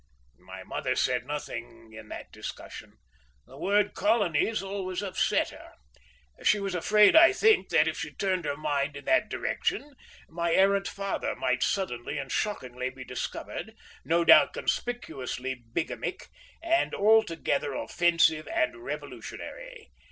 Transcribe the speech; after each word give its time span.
My 0.39 0.63
mother 0.63 0.95
said 0.95 1.27
nothing 1.27 1.93
in 1.93 2.09
that 2.09 2.31
discussion. 2.31 2.97
The 3.45 3.59
word 3.59 3.93
colonies 3.93 4.63
always 4.63 5.03
upset 5.03 5.49
her. 5.51 5.73
She 6.41 6.59
was 6.59 6.73
afraid, 6.73 7.15
I 7.15 7.31
think, 7.31 7.69
that 7.69 7.87
if 7.87 7.99
she 7.99 8.11
turned 8.11 8.45
her 8.45 8.57
mind 8.57 8.97
in 8.97 9.05
that 9.05 9.29
direction 9.29 9.93
my 10.27 10.55
errant 10.55 10.87
father 10.87 11.35
might 11.35 11.61
suddenly 11.61 12.17
and 12.17 12.31
shockingly 12.31 12.89
be 12.89 13.03
discovered, 13.03 13.75
no 14.03 14.25
doubt 14.25 14.53
conspicuously 14.53 15.53
bigamic 15.71 16.29
and 16.63 16.95
altogether 16.95 17.75
offensive 17.75 18.47
and 18.47 18.77
revolutionary. 18.77 19.91